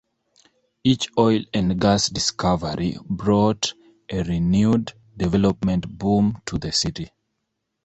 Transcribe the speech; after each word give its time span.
Each 0.83 1.09
oil 1.15 1.43
and 1.53 1.79
gas 1.79 2.09
discovery 2.09 2.97
brought 3.07 3.75
a 4.09 4.23
renewed 4.23 4.93
development 5.15 5.95
boom 5.99 6.41
to 6.47 6.57
the 6.57 6.71
city. 6.71 7.11